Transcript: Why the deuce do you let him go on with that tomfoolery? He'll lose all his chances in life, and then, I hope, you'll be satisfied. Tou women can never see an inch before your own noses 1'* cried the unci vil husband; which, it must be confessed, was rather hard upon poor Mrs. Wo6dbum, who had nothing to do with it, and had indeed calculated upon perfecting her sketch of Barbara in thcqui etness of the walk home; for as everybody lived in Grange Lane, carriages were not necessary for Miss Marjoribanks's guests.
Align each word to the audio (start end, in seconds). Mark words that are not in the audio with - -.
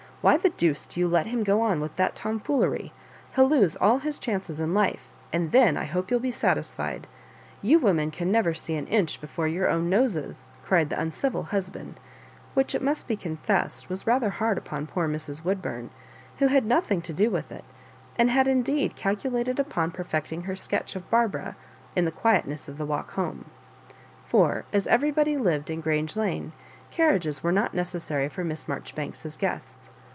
Why 0.21 0.37
the 0.37 0.49
deuce 0.51 0.85
do 0.85 0.99
you 0.99 1.07
let 1.07 1.25
him 1.25 1.43
go 1.43 1.61
on 1.61 1.81
with 1.81 1.95
that 1.95 2.15
tomfoolery? 2.15 2.93
He'll 3.35 3.49
lose 3.49 3.75
all 3.77 3.97
his 3.97 4.19
chances 4.19 4.59
in 4.59 4.71
life, 4.71 5.09
and 5.33 5.51
then, 5.51 5.77
I 5.77 5.85
hope, 5.85 6.11
you'll 6.11 6.19
be 6.19 6.29
satisfied. 6.29 7.07
Tou 7.63 7.79
women 7.79 8.11
can 8.11 8.31
never 8.31 8.53
see 8.53 8.75
an 8.75 8.85
inch 8.85 9.19
before 9.19 9.47
your 9.47 9.67
own 9.67 9.89
noses 9.89 10.51
1'* 10.61 10.65
cried 10.67 10.89
the 10.91 10.95
unci 10.95 11.31
vil 11.31 11.43
husband; 11.45 11.99
which, 12.53 12.75
it 12.75 12.83
must 12.83 13.07
be 13.07 13.17
confessed, 13.17 13.89
was 13.89 14.05
rather 14.05 14.29
hard 14.29 14.59
upon 14.59 14.85
poor 14.85 15.07
Mrs. 15.07 15.41
Wo6dbum, 15.41 15.89
who 16.37 16.45
had 16.49 16.67
nothing 16.67 17.01
to 17.01 17.13
do 17.13 17.31
with 17.31 17.51
it, 17.51 17.65
and 18.15 18.29
had 18.29 18.47
indeed 18.47 18.95
calculated 18.95 19.59
upon 19.59 19.89
perfecting 19.89 20.43
her 20.43 20.55
sketch 20.55 20.95
of 20.95 21.09
Barbara 21.09 21.55
in 21.95 22.05
thcqui 22.05 22.43
etness 22.43 22.69
of 22.69 22.77
the 22.77 22.85
walk 22.85 23.09
home; 23.13 23.45
for 24.27 24.65
as 24.71 24.85
everybody 24.85 25.35
lived 25.35 25.71
in 25.71 25.81
Grange 25.81 26.15
Lane, 26.15 26.51
carriages 26.91 27.41
were 27.41 27.51
not 27.51 27.73
necessary 27.73 28.29
for 28.29 28.43
Miss 28.43 28.67
Marjoribanks's 28.67 29.35
guests. 29.35 29.89